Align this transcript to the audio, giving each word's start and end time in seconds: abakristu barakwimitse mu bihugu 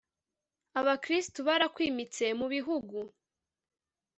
abakristu 0.79 1.39
barakwimitse 1.47 2.25
mu 2.39 2.47
bihugu 2.53 2.97